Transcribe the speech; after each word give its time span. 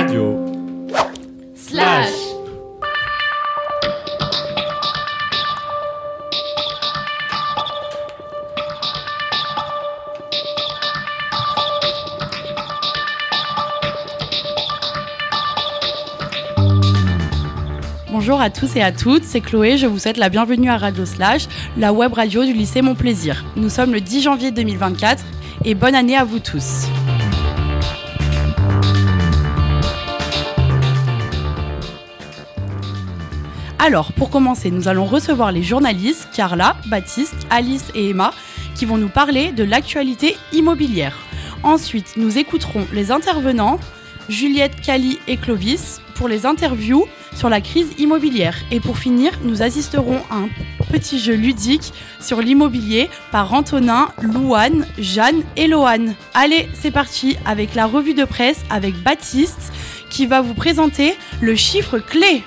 radio. 0.00 0.46
Slash 1.54 2.08
Bonjour 18.10 18.40
à 18.40 18.48
tous 18.48 18.76
et 18.76 18.82
à 18.82 18.92
toutes, 18.92 19.24
c'est 19.24 19.40
Chloé, 19.40 19.76
je 19.76 19.86
vous 19.86 19.98
souhaite 19.98 20.16
la 20.16 20.30
bienvenue 20.30 20.70
à 20.70 20.78
Radio 20.78 21.04
Slash, 21.04 21.42
la 21.76 21.92
web 21.92 22.14
radio 22.14 22.44
du 22.44 22.54
lycée 22.54 22.80
Mon 22.80 22.94
Plaisir. 22.94 23.44
Nous 23.56 23.68
sommes 23.68 23.92
le 23.92 24.00
10 24.00 24.22
janvier 24.22 24.50
2024 24.50 25.22
et 25.66 25.74
bonne 25.74 25.94
année 25.94 26.16
à 26.16 26.24
vous 26.24 26.38
tous. 26.38 26.86
Alors, 33.90 34.12
pour 34.12 34.30
commencer, 34.30 34.70
nous 34.70 34.86
allons 34.86 35.04
recevoir 35.04 35.50
les 35.50 35.64
journalistes 35.64 36.28
Carla, 36.32 36.76
Baptiste, 36.86 37.48
Alice 37.50 37.90
et 37.96 38.10
Emma 38.10 38.32
qui 38.76 38.84
vont 38.84 38.98
nous 38.98 39.08
parler 39.08 39.50
de 39.50 39.64
l'actualité 39.64 40.36
immobilière. 40.52 41.18
Ensuite, 41.64 42.12
nous 42.16 42.38
écouterons 42.38 42.86
les 42.92 43.10
intervenants 43.10 43.80
Juliette, 44.28 44.80
Cali 44.80 45.18
et 45.26 45.36
Clovis 45.36 46.00
pour 46.14 46.28
les 46.28 46.46
interviews 46.46 47.08
sur 47.34 47.48
la 47.48 47.60
crise 47.60 47.88
immobilière. 47.98 48.54
Et 48.70 48.78
pour 48.78 48.96
finir, 48.96 49.32
nous 49.42 49.60
assisterons 49.60 50.20
à 50.30 50.36
un 50.36 50.48
petit 50.92 51.18
jeu 51.18 51.34
ludique 51.34 51.92
sur 52.20 52.40
l'immobilier 52.40 53.10
par 53.32 53.52
Antonin, 53.52 54.10
Louane, 54.22 54.86
Jeanne 54.98 55.42
et 55.56 55.66
Loane. 55.66 56.14
Allez, 56.32 56.68
c'est 56.74 56.92
parti 56.92 57.36
avec 57.44 57.74
la 57.74 57.86
revue 57.86 58.14
de 58.14 58.24
presse 58.24 58.62
avec 58.70 58.94
Baptiste 59.02 59.72
qui 60.10 60.26
va 60.26 60.42
vous 60.42 60.54
présenter 60.54 61.16
le 61.40 61.56
chiffre 61.56 61.98
clé. 61.98 62.44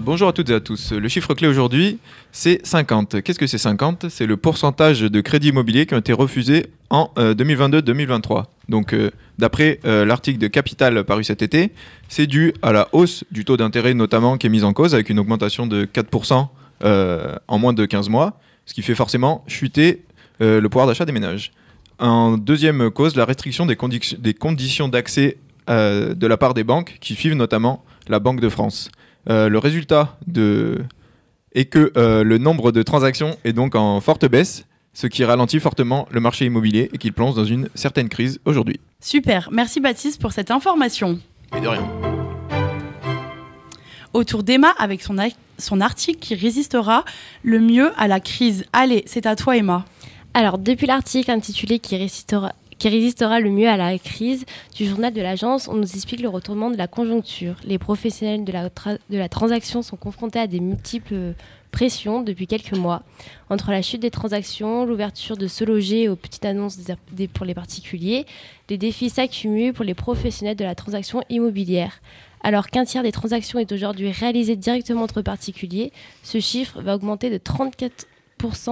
Euh, 0.00 0.02
bonjour 0.02 0.28
à 0.28 0.32
toutes 0.32 0.50
et 0.50 0.54
à 0.54 0.60
tous. 0.60 0.92
Le 0.92 1.08
chiffre 1.08 1.34
clé 1.34 1.46
aujourd'hui, 1.46 1.98
c'est 2.32 2.64
50. 2.66 3.22
Qu'est-ce 3.22 3.38
que 3.38 3.46
c'est 3.46 3.58
50 3.58 4.06
C'est 4.08 4.26
le 4.26 4.36
pourcentage 4.36 5.00
de 5.02 5.20
crédits 5.20 5.48
immobiliers 5.48 5.86
qui 5.86 5.94
ont 5.94 5.98
été 5.98 6.12
refusés 6.12 6.66
en 6.90 7.10
2022-2023. 7.16 8.44
Donc 8.68 8.92
euh, 8.92 9.10
d'après 9.38 9.80
euh, 9.84 10.04
l'article 10.04 10.38
de 10.38 10.46
Capital 10.48 11.04
paru 11.04 11.24
cet 11.24 11.42
été, 11.42 11.72
c'est 12.08 12.26
dû 12.26 12.52
à 12.62 12.72
la 12.72 12.88
hausse 12.92 13.24
du 13.30 13.44
taux 13.44 13.56
d'intérêt 13.56 13.94
notamment 13.94 14.38
qui 14.38 14.46
est 14.46 14.50
mise 14.50 14.64
en 14.64 14.72
cause 14.72 14.94
avec 14.94 15.10
une 15.10 15.18
augmentation 15.18 15.66
de 15.66 15.84
4% 15.84 16.48
en 16.82 17.58
moins 17.58 17.72
de 17.74 17.84
15 17.84 18.08
mois, 18.08 18.40
ce 18.64 18.72
qui 18.72 18.82
fait 18.82 18.94
forcément 18.94 19.44
chuter 19.46 20.04
le 20.40 20.66
pouvoir 20.68 20.86
d'achat 20.86 21.04
des 21.04 21.12
ménages. 21.12 21.52
En 21.98 22.38
deuxième 22.38 22.90
cause, 22.90 23.16
la 23.16 23.26
restriction 23.26 23.66
des 23.66 23.76
conditions 23.76 24.88
d'accès 24.88 25.36
de 25.68 26.26
la 26.26 26.36
part 26.38 26.54
des 26.54 26.64
banques 26.64 26.96
qui 27.00 27.14
suivent 27.14 27.34
notamment 27.34 27.84
la 28.08 28.18
Banque 28.18 28.40
de 28.40 28.48
France. 28.48 28.90
Euh, 29.28 29.48
le 29.48 29.58
résultat 29.58 30.18
de... 30.26 30.82
est 31.52 31.66
que 31.66 31.92
euh, 31.96 32.24
le 32.24 32.38
nombre 32.38 32.72
de 32.72 32.82
transactions 32.82 33.36
est 33.44 33.52
donc 33.52 33.74
en 33.74 34.00
forte 34.00 34.26
baisse, 34.26 34.64
ce 34.92 35.06
qui 35.06 35.24
ralentit 35.24 35.60
fortement 35.60 36.08
le 36.10 36.20
marché 36.20 36.46
immobilier 36.46 36.90
et 36.92 36.98
qu'il 36.98 37.12
plonge 37.12 37.34
dans 37.34 37.44
une 37.44 37.68
certaine 37.74 38.08
crise 38.08 38.40
aujourd'hui. 38.44 38.80
Super, 39.00 39.48
merci 39.52 39.80
Baptiste 39.80 40.20
pour 40.20 40.32
cette 40.32 40.50
information. 40.50 41.20
Et 41.56 41.60
de 41.60 41.68
rien. 41.68 41.86
Autour 44.12 44.42
d'Emma 44.42 44.72
avec 44.78 45.02
son, 45.02 45.16
son 45.58 45.80
article 45.80 46.18
qui 46.18 46.34
résistera 46.34 47.04
le 47.42 47.60
mieux 47.60 47.92
à 47.96 48.08
la 48.08 48.18
crise. 48.18 48.64
Allez, 48.72 49.04
c'est 49.06 49.26
à 49.26 49.36
toi 49.36 49.56
Emma. 49.56 49.84
Alors, 50.34 50.58
depuis 50.58 50.86
l'article 50.86 51.30
intitulé 51.30 51.78
qui 51.78 51.96
résistera, 51.96 52.52
qui 52.80 52.88
résistera 52.88 53.40
le 53.40 53.50
mieux 53.50 53.68
à 53.68 53.76
la 53.76 53.96
crise 53.98 54.46
du 54.74 54.86
journal 54.86 55.12
de 55.12 55.20
l'agence, 55.20 55.68
on 55.68 55.74
nous 55.74 55.92
explique 55.94 56.22
le 56.22 56.30
retournement 56.30 56.70
de 56.70 56.78
la 56.78 56.88
conjoncture. 56.88 57.56
Les 57.64 57.78
professionnels 57.78 58.42
de 58.42 58.52
la, 58.52 58.70
de 58.70 59.18
la 59.18 59.28
transaction 59.28 59.82
sont 59.82 59.98
confrontés 59.98 60.38
à 60.38 60.46
des 60.46 60.60
multiples 60.60 61.34
pressions 61.72 62.22
depuis 62.22 62.46
quelques 62.46 62.72
mois. 62.72 63.02
Entre 63.50 63.70
la 63.70 63.82
chute 63.82 64.00
des 64.00 64.10
transactions, 64.10 64.86
l'ouverture 64.86 65.36
de 65.36 65.46
se 65.46 65.62
loger 65.62 66.08
aux 66.08 66.16
petites 66.16 66.46
annonces 66.46 66.78
pour 67.34 67.44
les 67.44 67.54
particuliers, 67.54 68.24
les 68.70 68.78
défis 68.78 69.10
s'accumulent 69.10 69.74
pour 69.74 69.84
les 69.84 69.94
professionnels 69.94 70.56
de 70.56 70.64
la 70.64 70.74
transaction 70.74 71.22
immobilière. 71.28 72.00
Alors 72.42 72.68
qu'un 72.68 72.86
tiers 72.86 73.02
des 73.02 73.12
transactions 73.12 73.58
est 73.58 73.72
aujourd'hui 73.72 74.10
réalisé 74.10 74.56
directement 74.56 75.02
entre 75.02 75.20
particuliers, 75.20 75.92
ce 76.22 76.40
chiffre 76.40 76.80
va 76.80 76.94
augmenter 76.94 77.28
de 77.28 77.36
34% 77.36 77.90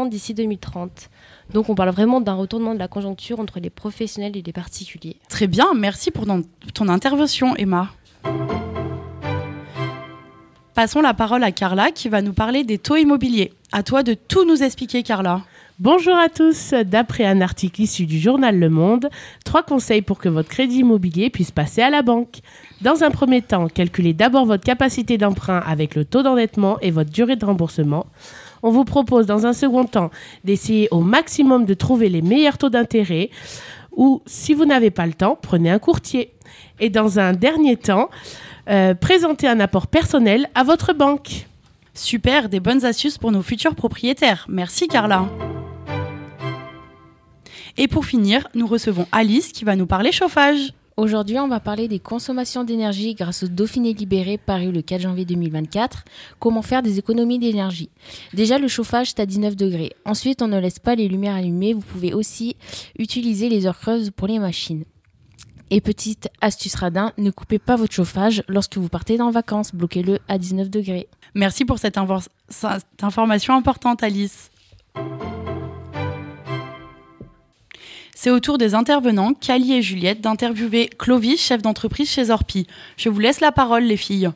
d'ici 0.08 0.34
2030. 0.34 1.10
Donc 1.52 1.68
on 1.68 1.74
parle 1.74 1.90
vraiment 1.90 2.20
d'un 2.20 2.34
retournement 2.34 2.74
de 2.74 2.78
la 2.78 2.88
conjoncture 2.88 3.40
entre 3.40 3.60
les 3.60 3.70
professionnels 3.70 4.36
et 4.36 4.42
les 4.42 4.52
particuliers. 4.52 5.16
Très 5.28 5.46
bien, 5.46 5.66
merci 5.74 6.10
pour 6.10 6.26
ton 6.74 6.88
intervention 6.88 7.54
Emma. 7.56 7.90
Passons 10.74 11.00
la 11.00 11.12
parole 11.12 11.42
à 11.42 11.50
Carla 11.50 11.90
qui 11.90 12.08
va 12.08 12.22
nous 12.22 12.32
parler 12.32 12.62
des 12.62 12.78
taux 12.78 12.96
immobiliers. 12.96 13.52
À 13.72 13.82
toi 13.82 14.02
de 14.02 14.14
tout 14.14 14.44
nous 14.44 14.62
expliquer 14.62 15.02
Carla. 15.02 15.42
Bonjour 15.80 16.16
à 16.16 16.28
tous. 16.28 16.72
D'après 16.86 17.24
un 17.24 17.40
article 17.40 17.82
issu 17.82 18.06
du 18.06 18.18
journal 18.18 18.58
Le 18.58 18.68
Monde, 18.68 19.08
trois 19.44 19.62
conseils 19.62 20.02
pour 20.02 20.18
que 20.18 20.28
votre 20.28 20.48
crédit 20.48 20.78
immobilier 20.78 21.30
puisse 21.30 21.50
passer 21.50 21.82
à 21.82 21.90
la 21.90 22.02
banque. 22.02 22.38
Dans 22.80 23.02
un 23.02 23.10
premier 23.10 23.42
temps, 23.42 23.68
calculez 23.68 24.12
d'abord 24.12 24.44
votre 24.44 24.64
capacité 24.64 25.18
d'emprunt 25.18 25.62
avec 25.66 25.94
le 25.94 26.04
taux 26.04 26.22
d'endettement 26.22 26.78
et 26.80 26.90
votre 26.90 27.10
durée 27.10 27.36
de 27.36 27.44
remboursement. 27.44 28.06
On 28.62 28.70
vous 28.70 28.84
propose 28.84 29.26
dans 29.26 29.46
un 29.46 29.52
second 29.52 29.84
temps 29.84 30.10
d'essayer 30.44 30.88
au 30.90 31.00
maximum 31.00 31.64
de 31.64 31.74
trouver 31.74 32.08
les 32.08 32.22
meilleurs 32.22 32.58
taux 32.58 32.70
d'intérêt 32.70 33.30
ou 33.92 34.22
si 34.26 34.54
vous 34.54 34.64
n'avez 34.64 34.90
pas 34.90 35.06
le 35.06 35.12
temps, 35.12 35.36
prenez 35.40 35.70
un 35.70 35.80
courtier. 35.80 36.32
Et 36.78 36.88
dans 36.88 37.18
un 37.18 37.32
dernier 37.32 37.76
temps, 37.76 38.08
euh, 38.68 38.94
présentez 38.94 39.48
un 39.48 39.58
apport 39.58 39.88
personnel 39.88 40.48
à 40.54 40.62
votre 40.62 40.92
banque. 40.92 41.46
Super, 41.94 42.48
des 42.48 42.60
bonnes 42.60 42.84
astuces 42.84 43.18
pour 43.18 43.32
nos 43.32 43.42
futurs 43.42 43.74
propriétaires. 43.74 44.46
Merci 44.48 44.86
Carla. 44.86 45.28
Et 47.76 47.88
pour 47.88 48.04
finir, 48.04 48.46
nous 48.54 48.66
recevons 48.66 49.06
Alice 49.10 49.52
qui 49.52 49.64
va 49.64 49.74
nous 49.74 49.86
parler 49.86 50.12
chauffage. 50.12 50.72
Aujourd'hui, 50.98 51.38
on 51.38 51.46
va 51.46 51.60
parler 51.60 51.86
des 51.86 52.00
consommations 52.00 52.64
d'énergie 52.64 53.14
grâce 53.14 53.44
au 53.44 53.46
Dauphiné 53.46 53.92
libéré 53.92 54.36
paru 54.36 54.72
le 54.72 54.82
4 54.82 55.02
janvier 55.02 55.24
2024. 55.24 56.04
Comment 56.40 56.60
faire 56.60 56.82
des 56.82 56.98
économies 56.98 57.38
d'énergie? 57.38 57.88
Déjà, 58.34 58.58
le 58.58 58.66
chauffage 58.66 59.10
est 59.10 59.20
à 59.20 59.24
19 59.24 59.54
degrés. 59.54 59.92
Ensuite, 60.04 60.42
on 60.42 60.48
ne 60.48 60.58
laisse 60.58 60.80
pas 60.80 60.96
les 60.96 61.06
lumières 61.06 61.36
allumées. 61.36 61.72
Vous 61.72 61.82
pouvez 61.82 62.14
aussi 62.14 62.56
utiliser 62.98 63.48
les 63.48 63.64
heures 63.66 63.78
creuses 63.78 64.10
pour 64.10 64.26
les 64.26 64.40
machines. 64.40 64.82
Et 65.70 65.80
petite 65.80 66.30
astuce 66.40 66.74
radin, 66.74 67.12
ne 67.16 67.30
coupez 67.30 67.60
pas 67.60 67.76
votre 67.76 67.94
chauffage 67.94 68.42
lorsque 68.48 68.76
vous 68.76 68.88
partez 68.88 69.20
en 69.20 69.30
vacances. 69.30 69.72
Bloquez-le 69.72 70.18
à 70.26 70.36
19 70.36 70.68
degrés. 70.68 71.06
Merci 71.32 71.64
pour 71.64 71.78
cette, 71.78 71.96
cette 72.48 73.04
information 73.04 73.54
importante, 73.54 74.02
Alice. 74.02 74.50
C'est 78.20 78.30
au 78.30 78.40
tour 78.40 78.58
des 78.58 78.74
intervenants, 78.74 79.32
Cali 79.32 79.74
et 79.74 79.80
Juliette, 79.80 80.20
d'interviewer 80.20 80.90
Clovis, 80.98 81.40
chef 81.40 81.62
d'entreprise 81.62 82.10
chez 82.10 82.30
Orpi. 82.30 82.66
Je 82.96 83.08
vous 83.08 83.20
laisse 83.20 83.38
la 83.38 83.52
parole, 83.52 83.84
les 83.84 83.96
filles. 83.96 84.28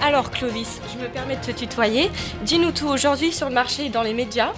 Alors 0.00 0.30
Clovis, 0.30 0.80
je 0.94 1.02
me 1.02 1.08
permets 1.08 1.34
de 1.34 1.40
te 1.40 1.50
tutoyer. 1.50 2.08
Dis-nous 2.44 2.70
tout 2.70 2.86
aujourd'hui 2.86 3.32
sur 3.32 3.48
le 3.48 3.54
marché 3.54 3.86
et 3.86 3.88
dans 3.88 4.04
les 4.04 4.14
médias 4.14 4.52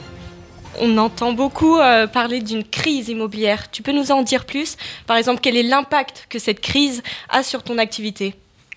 on 0.78 0.96
entend 0.99 1.32
beaucoup 1.32 1.78
euh, 1.78 2.06
parler 2.06 2.40
d'une 2.40 2.64
crise 2.64 3.08
immobilière. 3.08 3.70
Tu 3.70 3.82
peux 3.82 3.93
nous 3.93 4.12
en 4.12 4.22
dire 4.22 4.44
plus? 4.44 4.76
Par 5.06 5.17
exemple, 5.17 5.40
quel 5.43 5.56
est 5.56 5.62
l'impact 5.62 6.26
que 6.28 6.38
cette 6.38 6.61
crise 6.61 7.02
a 7.28 7.43
sur 7.43 7.62
ton 7.62 7.78
activité? 7.78 8.34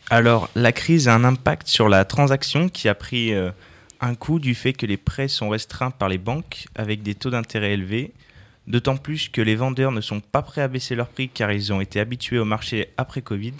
Alors, 0.09 0.49
la 0.55 0.71
crise 0.71 1.07
a 1.07 1.15
un 1.15 1.23
impact 1.23 1.67
sur 1.67 1.89
la 1.89 2.05
transaction 2.05 2.69
qui 2.69 2.89
a 2.89 2.95
pris 2.95 3.33
euh, 3.33 3.51
un 4.01 4.15
coup 4.15 4.39
du 4.39 4.53
fait 4.53 4.73
que 4.73 4.85
les 4.85 4.97
prêts 4.97 5.27
sont 5.27 5.49
restreints 5.49 5.91
par 5.91 6.09
les 6.09 6.17
banques 6.17 6.65
avec 6.75 7.03
des 7.03 7.15
taux 7.15 7.29
d'intérêt 7.29 7.73
élevés, 7.73 8.11
d'autant 8.67 8.97
plus 8.97 9.29
que 9.29 9.41
les 9.41 9.55
vendeurs 9.55 9.91
ne 9.91 10.01
sont 10.01 10.19
pas 10.19 10.41
prêts 10.41 10.61
à 10.61 10.67
baisser 10.67 10.95
leurs 10.95 11.07
prix 11.07 11.29
car 11.29 11.51
ils 11.51 11.71
ont 11.71 11.79
été 11.79 11.99
habitués 11.99 12.39
au 12.39 12.45
marché 12.45 12.89
après 12.97 13.21
Covid. 13.21 13.53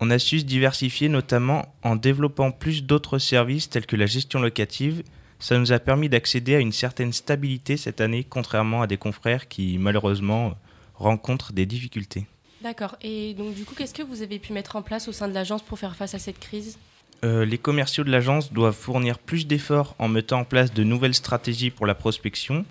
On 0.00 0.10
a 0.10 0.18
su 0.18 0.40
se 0.40 0.44
diversifier 0.44 1.08
notamment 1.08 1.74
en 1.82 1.96
développant 1.96 2.50
plus 2.50 2.82
d'autres 2.84 3.18
services 3.18 3.70
tels 3.70 3.86
que 3.86 3.96
la 3.96 4.06
gestion 4.06 4.40
locative, 4.40 5.02
ça 5.38 5.58
nous 5.58 5.72
a 5.72 5.78
permis 5.78 6.08
d'accéder 6.08 6.54
à 6.54 6.60
une 6.60 6.72
certaine 6.72 7.12
stabilité 7.12 7.76
cette 7.76 8.00
année, 8.00 8.24
contrairement 8.28 8.82
à 8.82 8.86
des 8.86 8.96
confrères 8.96 9.48
qui 9.48 9.78
malheureusement 9.78 10.54
rencontrent 10.94 11.52
des 11.52 11.66
difficultés. 11.66 12.26
D'accord. 12.62 12.96
Et 13.02 13.34
donc 13.34 13.54
du 13.54 13.64
coup, 13.64 13.74
qu'est-ce 13.74 13.94
que 13.94 14.02
vous 14.02 14.22
avez 14.22 14.38
pu 14.38 14.52
mettre 14.52 14.76
en 14.76 14.82
place 14.82 15.06
au 15.08 15.12
sein 15.12 15.28
de 15.28 15.34
l'agence 15.34 15.62
pour 15.62 15.78
faire 15.78 15.96
face 15.96 16.14
à 16.14 16.18
cette 16.18 16.38
crise? 16.38 16.78
Euh, 17.24 17.44
les 17.44 17.58
commerciaux 17.58 18.04
de 18.04 18.10
l'agence 18.10 18.52
doivent 18.52 18.74
fournir 18.74 19.18
plus 19.18 19.46
d'efforts 19.46 19.94
en 19.98 20.08
mettant 20.08 20.40
en 20.40 20.44
place 20.44 20.72
de 20.72 20.82
nouvelles 20.84 21.14
stratégies 21.14 21.70
pour 21.70 21.86
la 21.86 21.94
prospection. 21.94 22.64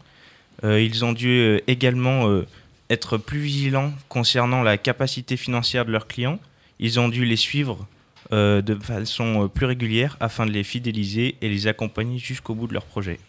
Euh, 0.63 0.81
ils 0.81 1.05
ont 1.05 1.13
dû 1.13 1.29
euh, 1.29 1.59
également 1.67 2.41
être 2.89 3.17
plus 3.17 3.39
vigilants 3.39 3.93
concernant 4.09 4.61
la 4.61 4.77
capacité 4.77 5.37
financière 5.37 5.85
de 5.85 5.91
leurs 5.91 6.07
clients. 6.07 6.39
Ils 6.79 6.99
ont 6.99 7.09
dû 7.09 7.25
les 7.25 7.35
suivre 7.35 7.87
euh, 8.31 8.61
de 8.61 8.75
façon 8.75 9.43
euh, 9.43 9.47
plus 9.47 9.65
régulière 9.65 10.17
afin 10.19 10.45
de 10.45 10.51
les 10.51 10.63
fidéliser 10.63 11.35
et 11.41 11.49
les 11.49 11.67
accompagner 11.67 12.17
jusqu'au 12.17 12.55
bout 12.55 12.67
de 12.67 12.73
leur 12.73 12.85
projet. 12.85 13.19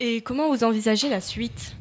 Et 0.00 0.20
comment 0.20 0.54
vous 0.54 0.64
envisagez 0.64 1.08
la 1.08 1.20
suite? 1.20 1.76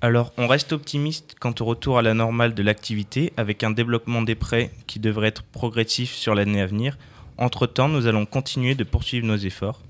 Alors, 0.00 0.32
on 0.38 0.46
reste 0.46 0.72
optimiste 0.72 1.36
quant 1.38 1.54
au 1.60 1.64
retour 1.66 1.98
à 1.98 2.02
la 2.02 2.14
normale 2.14 2.54
de 2.54 2.62
l'activité 2.62 3.34
avec 3.36 3.62
un 3.62 3.70
développement 3.70 4.22
des 4.22 4.34
prêts 4.34 4.70
qui 4.86 4.98
devrait 4.98 5.28
être 5.28 5.42
progressif 5.42 6.14
sur 6.14 6.34
l'année 6.34 6.62
à 6.62 6.66
venir. 6.66 6.96
Entre-temps, 7.36 7.88
nous 7.88 8.06
allons 8.06 8.24
continuer 8.24 8.74
de 8.74 8.84
poursuivre 8.84 9.26
nos 9.26 9.36
efforts. 9.36 9.80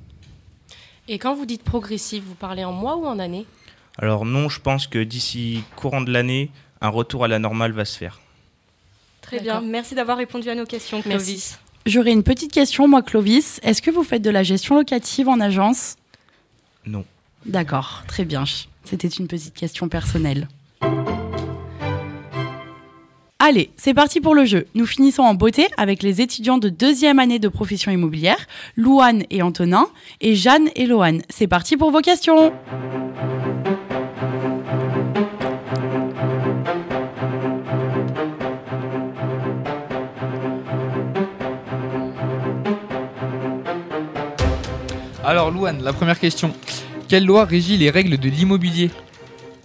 Et 1.06 1.19
quand 1.19 1.35
vous 1.35 1.47
dites 1.47 1.63
progressif, 1.63 2.25
vous 2.25 2.35
parlez 2.35 2.65
en 2.65 2.73
mois 2.73 2.97
ou 2.97 3.06
en 3.06 3.21
année? 3.21 3.47
Alors 3.99 4.25
non, 4.25 4.49
je 4.49 4.61
pense 4.61 4.87
que 4.87 4.99
d'ici 4.99 5.63
courant 5.77 6.01
de 6.01 6.13
l'année, 6.13 6.51
un 6.81 6.89
retour 6.89 7.25
à 7.25 7.29
la 7.29 7.39
normale 7.39 7.73
va 7.73 7.85
se 7.85 7.97
faire. 7.97 8.21
Très 9.21 9.39
bien, 9.39 9.61
merci 9.61 9.95
d'avoir 9.95 10.19
répondu 10.19 10.49
à 10.49 10.55
nos 10.55 10.67
questions, 10.67 11.03
Clovis. 11.03 11.59
J'aurais 11.87 12.12
une 12.12 12.23
petite 12.23 12.53
question, 12.53 12.87
moi, 12.88 13.03
Clovis. 13.03 13.59
Est-ce 13.62 13.81
que 13.81 13.91
vous 13.91 14.03
faites 14.03 14.23
de 14.23 14.31
la 14.31 14.43
gestion 14.43 14.75
locative 14.75 15.29
en 15.29 15.41
agence? 15.41 15.97
Non. 16.87 17.05
D'accord, 17.47 18.05
très 18.06 18.25
bien. 18.25 18.44
C'était 18.85 19.09
une 19.09 19.27
petite 19.29 19.55
question 19.55 19.88
personnelle. 19.88 20.49
Allez, 23.38 23.71
c'est 23.79 23.94
parti 23.94 24.21
pour 24.21 24.35
le 24.35 24.44
jeu. 24.44 24.67
Nous 24.75 24.85
finissons 24.85 25.23
en 25.23 25.35
beauté 25.35 25.67
avec 25.79 26.03
les 26.03 26.21
étudiants 26.21 26.59
de 26.59 26.69
deuxième 26.69 27.19
année 27.19 27.38
de 27.38 27.49
profession 27.49 27.91
immobilière, 27.91 28.47
Louane 28.77 29.25
et 29.31 29.41
Antonin, 29.41 29.87
et 30.21 30.35
Jeanne 30.35 30.69
et 30.77 30.87
Loane. 30.87 31.23
C'est 31.31 31.47
parti 31.47 31.79
pour 31.79 31.91
vos 31.91 32.03
questions. 32.03 32.53
Alors, 45.25 45.50
Louane, 45.50 45.82
la 45.82 45.93
première 45.93 46.19
question. 46.19 46.55
Quelle 47.08 47.25
loi 47.26 47.44
régit 47.44 47.76
les 47.76 47.90
règles 47.90 48.17
de 48.19 48.28
l'immobilier 48.28 48.90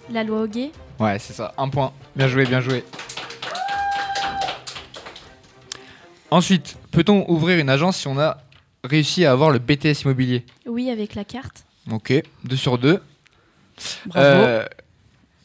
La 0.10 0.24
loi 0.24 0.42
Hoguet 0.42 0.72
Ouais, 1.00 1.18
c'est 1.20 1.34
ça, 1.34 1.54
un 1.58 1.70
point. 1.70 1.94
Bien 2.16 2.28
joué, 2.28 2.46
bien 2.46 2.62
joué. 2.62 2.84
Ensuite, 6.32 6.78
peut-on 6.92 7.30
ouvrir 7.30 7.60
une 7.60 7.70
agence 7.70 7.98
si 7.98 8.08
on 8.08 8.20
a 8.20 8.38
réussi 8.84 9.26
à 9.26 9.32
avoir 9.32 9.52
le 9.52 9.60
BTS 9.60 10.02
immobilier 10.04 10.46
Oui, 10.66 10.90
avec 10.90 11.16
la 11.16 11.24
carte. 11.24 11.66
Ok, 11.92 12.14
2 12.44 12.56
sur 12.56 12.78
2. 12.78 13.02
Bravo. 14.08 14.64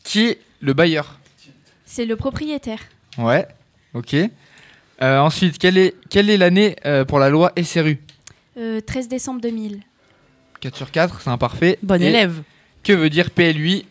qui 0.05 0.27
est 0.29 0.39
le 0.61 0.73
bailleur 0.73 1.19
C'est 1.85 2.07
le 2.07 2.17
propriétaire. 2.17 2.79
Ouais, 3.19 3.47
ok. 3.95 4.15
Euh, 5.03 5.19
ensuite, 5.19 5.59
quelle 5.59 5.79
est 5.79 5.95
quelle 6.11 6.31
est 6.31 6.37
l'année 6.37 6.77
euh, 6.85 7.05
pour 7.05 7.19
la 7.19 7.29
loi 7.29 7.53
SRU 7.63 7.99
Euh, 8.57 8.81
13 8.81 9.09
décembre 9.09 9.41
2000. 9.41 9.81
4 10.61 10.77
sur 10.77 10.91
4, 10.91 11.21
c'est 11.23 11.31
imparfait. 11.31 11.79
Bon 11.83 12.01
Et 12.01 12.07
élève. 12.07 12.43
Que 12.83 12.93
veut 12.93 13.11
dire 13.11 13.31
PLUI 13.31 13.87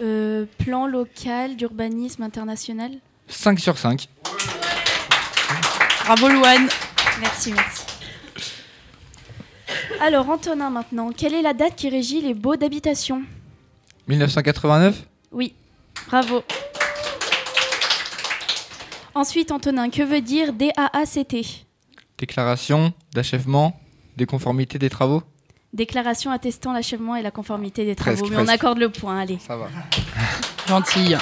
Euh, 0.00 0.46
plan 0.58 0.86
local 0.86 1.56
d'urbanisme 1.56 2.22
international. 2.22 2.92
5 3.28 3.58
sur 3.58 3.76
5. 3.78 4.08
Bravo 6.04 6.28
Louane. 6.28 6.68
Merci, 7.20 7.52
merci. 7.52 7.82
Alors, 10.00 10.30
Antonin, 10.30 10.70
maintenant. 10.70 11.10
Quelle 11.12 11.34
est 11.34 11.42
la 11.42 11.52
date 11.52 11.74
qui 11.76 11.88
régit 11.90 12.20
les 12.22 12.34
baux 12.34 12.56
d'habitation? 12.56 13.22
1989 14.06 15.02
Oui, 15.32 15.52
bravo. 16.06 16.42
Ensuite, 19.14 19.50
Antonin, 19.50 19.90
que 19.90 20.02
veut 20.02 20.20
dire 20.20 20.52
DAACT 20.52 21.36
Déclaration 22.18 22.92
d'achèvement 23.12 23.78
des 24.16 24.26
conformités 24.26 24.78
des 24.78 24.88
travaux? 24.90 25.22
Déclaration 25.74 26.30
attestant 26.30 26.72
l'achèvement 26.72 27.14
et 27.16 27.22
la 27.22 27.30
conformité 27.30 27.84
des 27.84 27.94
travaux. 27.94 28.16
Presque, 28.22 28.32
Mais 28.32 28.38
on 28.42 28.48
accorde 28.48 28.78
le 28.78 28.88
point, 28.88 29.18
allez. 29.18 29.38
Ça 29.38 29.56
va. 29.56 29.68
Gentille. 30.66 31.18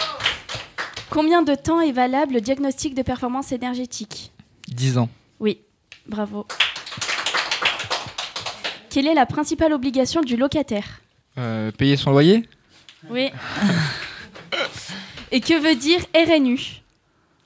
Combien 1.10 1.42
de 1.42 1.54
temps 1.54 1.80
est 1.80 1.92
valable 1.92 2.34
le 2.34 2.40
diagnostic 2.40 2.94
de 2.94 3.02
performance 3.02 3.52
énergétique? 3.52 4.32
10 4.68 4.98
ans. 4.98 5.08
Oui, 5.40 5.60
bravo. 6.06 6.46
Quelle 8.90 9.06
est 9.06 9.14
la 9.14 9.26
principale 9.26 9.72
obligation 9.72 10.22
du 10.22 10.36
locataire? 10.36 11.00
Euh, 11.38 11.70
payer 11.70 11.96
son 11.96 12.12
loyer? 12.12 12.48
Oui. 13.10 13.30
Et 15.32 15.40
que 15.40 15.54
veut 15.60 15.74
dire 15.74 16.00
RNU 16.14 16.82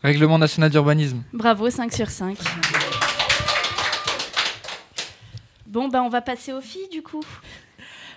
Règlement 0.03 0.39
national 0.39 0.71
d'urbanisme. 0.71 1.23
Bravo, 1.33 1.69
5 1.69 1.93
sur 1.93 2.09
5. 2.09 2.37
Bon, 5.71 5.87
ben 5.87 6.03
on 6.03 6.09
va 6.09 6.21
passer 6.21 6.53
aux 6.53 6.61
filles 6.61 6.89
du 6.91 7.01
coup. 7.01 7.23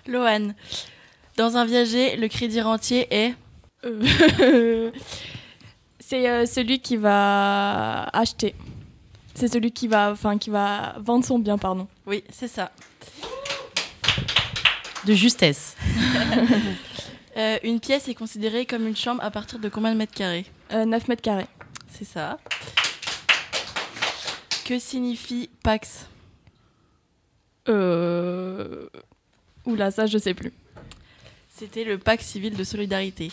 Loane, 0.07 0.55
dans 1.37 1.55
un 1.55 1.65
viager, 1.65 2.15
le 2.15 2.27
crédit 2.27 2.61
rentier 2.61 3.07
est 3.13 3.35
Euh, 3.85 4.89
c'est 5.99 6.27
euh, 6.27 6.47
celui 6.47 6.79
qui 6.79 6.97
va 6.97 8.05
acheter. 8.05 8.55
C'est 9.35 9.47
celui 9.47 9.71
qui 9.71 9.87
va, 9.87 10.11
enfin, 10.11 10.39
qui 10.39 10.49
va 10.49 10.95
vendre 10.97 11.23
son 11.25 11.37
bien, 11.37 11.59
pardon. 11.59 11.87
Oui, 12.07 12.23
c'est 12.31 12.47
ça. 12.47 12.71
De 15.05 15.13
justesse. 15.13 15.75
Euh, 17.35 17.57
une 17.63 17.79
pièce 17.79 18.07
est 18.09 18.13
considérée 18.13 18.67
comme 18.67 18.87
une 18.87 18.95
chambre 18.95 19.23
à 19.23 19.31
partir 19.31 19.57
de 19.57 19.67
combien 19.67 19.91
de 19.91 19.97
mètres 19.97 20.13
carrés? 20.13 20.45
Euh, 20.71 20.85
9 20.85 21.07
mètres 21.07 21.23
carrés. 21.23 21.47
C'est 21.89 22.05
ça. 22.05 22.37
Que 24.65 24.77
signifie 24.77 25.49
Pax? 25.63 26.05
Euh... 27.69 28.87
Oula, 29.65 29.91
ça, 29.91 30.05
je 30.05 30.17
sais 30.17 30.33
plus. 30.33 30.51
C'était 31.49 31.83
le 31.83 31.97
pacte 31.97 32.23
civil 32.23 32.55
de 32.55 32.63
solidarité. 32.63 33.31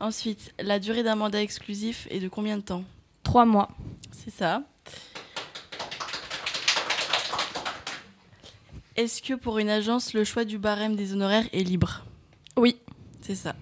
Ensuite, 0.00 0.52
la 0.58 0.78
durée 0.78 1.02
d'un 1.02 1.16
mandat 1.16 1.42
exclusif 1.42 2.06
est 2.10 2.20
de 2.20 2.28
combien 2.28 2.56
de 2.56 2.62
temps? 2.62 2.84
Trois 3.22 3.44
mois. 3.44 3.68
C'est 4.10 4.30
ça. 4.30 4.62
Est-ce 8.96 9.22
que 9.22 9.34
pour 9.34 9.58
une 9.58 9.70
agence, 9.70 10.12
le 10.12 10.24
choix 10.24 10.44
du 10.44 10.58
barème 10.58 10.96
des 10.96 11.12
honoraires 11.12 11.48
est 11.52 11.62
libre? 11.62 12.04
Oui. 12.56 12.76
C'est 13.20 13.36
ça. 13.36 13.54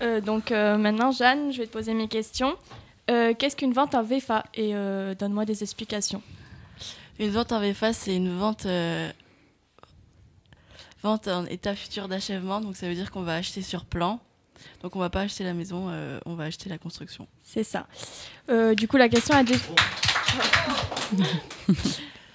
Euh, 0.00 0.20
donc 0.20 0.52
euh, 0.52 0.78
maintenant, 0.78 1.10
Jeanne, 1.10 1.52
je 1.52 1.58
vais 1.58 1.66
te 1.66 1.72
poser 1.72 1.92
mes 1.92 2.08
questions. 2.08 2.56
Euh, 3.10 3.34
Qu'est-ce 3.34 3.56
qu'une 3.56 3.72
vente 3.72 3.94
en 3.94 4.02
VFA 4.02 4.44
Et 4.54 4.74
euh, 4.74 5.14
donne-moi 5.14 5.44
des 5.44 5.62
explications. 5.62 6.22
Une 7.18 7.30
vente 7.30 7.52
en 7.52 7.60
VFA, 7.60 7.92
c'est 7.92 8.14
une 8.14 8.36
vente, 8.36 8.66
euh, 8.66 9.10
vente 11.02 11.26
en 11.26 11.46
état 11.46 11.74
futur 11.74 12.08
d'achèvement. 12.08 12.60
Donc 12.60 12.76
ça 12.76 12.88
veut 12.88 12.94
dire 12.94 13.10
qu'on 13.10 13.22
va 13.22 13.34
acheter 13.34 13.62
sur 13.62 13.84
plan. 13.84 14.20
Donc 14.82 14.94
on 14.96 14.98
va 14.98 15.10
pas 15.10 15.20
acheter 15.20 15.44
la 15.44 15.54
maison, 15.54 15.90
on 16.26 16.34
va 16.34 16.44
acheter 16.44 16.68
la 16.68 16.78
construction. 16.78 17.28
C'est 17.42 17.64
ça. 17.64 17.86
Du 18.76 18.88
coup, 18.88 18.96
la 18.96 19.08
question 19.08 19.34
a 19.36 19.44
déjà... 19.44 19.60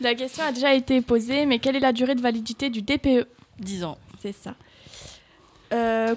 la 0.02 0.16
question 0.16 0.44
a 0.44 0.52
déjà 0.54 0.74
été 0.74 1.02
posée, 1.02 1.46
mais 1.46 1.60
quelle 1.60 1.76
est 1.76 1.82
la 1.82 1.92
durée 1.92 2.16
de 2.16 2.22
validité 2.22 2.70
du 2.70 2.82
DPE 2.82 3.28
10 3.60 3.84
ans. 3.84 3.98
C'est 4.22 4.34
ça. 4.34 4.56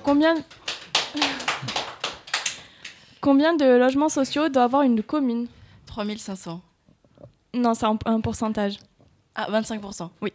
Combien... 0.04 0.36
combien 3.26 3.56
de 3.56 3.64
logements 3.64 4.08
sociaux 4.08 4.48
doit 4.48 4.62
avoir 4.62 4.82
une 4.82 5.02
commune 5.02 5.48
3500. 5.86 6.62
Non, 7.54 7.74
c'est 7.74 7.84
un, 7.84 7.98
un 8.04 8.20
pourcentage. 8.20 8.78
Ah, 9.34 9.50
25%. 9.50 10.10
Oui. 10.20 10.32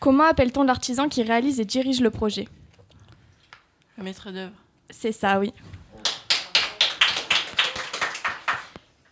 Comment 0.00 0.24
appelle-t-on 0.24 0.64
l'artisan 0.64 1.08
qui 1.08 1.22
réalise 1.22 1.60
et 1.60 1.64
dirige 1.64 2.00
le 2.00 2.10
projet? 2.10 2.48
Le 3.96 4.02
maître 4.02 4.32
d'œuvre. 4.32 4.56
C'est 4.88 5.12
ça, 5.12 5.38
oui. 5.38 5.52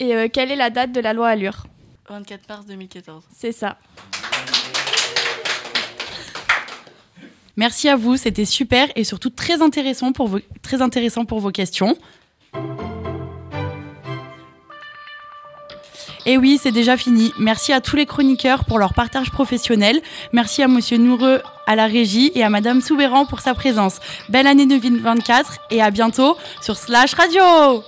Et 0.00 0.16
euh, 0.16 0.26
quelle 0.32 0.50
est 0.50 0.56
la 0.56 0.70
date 0.70 0.90
de 0.90 0.98
la 1.00 1.12
loi 1.12 1.28
Allure? 1.28 1.64
24 2.08 2.48
mars 2.48 2.66
2014. 2.66 3.22
C'est 3.32 3.52
ça. 3.52 3.78
Merci 7.58 7.88
à 7.88 7.96
vous, 7.96 8.16
c'était 8.16 8.44
super 8.44 8.86
et 8.94 9.02
surtout 9.02 9.30
très 9.30 9.62
intéressant 9.62 10.12
pour 10.12 10.28
vos, 10.28 11.50
questions. 11.50 11.98
Et 16.24 16.36
oui, 16.36 16.60
c'est 16.62 16.70
déjà 16.70 16.96
fini. 16.96 17.32
Merci 17.40 17.72
à 17.72 17.80
tous 17.80 17.96
les 17.96 18.06
chroniqueurs 18.06 18.64
pour 18.64 18.78
leur 18.78 18.94
partage 18.94 19.32
professionnel. 19.32 20.00
Merci 20.32 20.62
à 20.62 20.68
Monsieur 20.68 20.98
Noureux 20.98 21.42
à 21.66 21.74
la 21.74 21.86
régie 21.86 22.30
et 22.36 22.44
à 22.44 22.48
Madame 22.48 22.80
Soubéran 22.80 23.26
pour 23.26 23.40
sa 23.40 23.54
présence. 23.54 23.98
Belle 24.28 24.46
année 24.46 24.66
2024 24.66 25.58
et 25.72 25.82
à 25.82 25.90
bientôt 25.90 26.36
sur 26.60 26.76
Slash 26.76 27.14
Radio. 27.14 27.82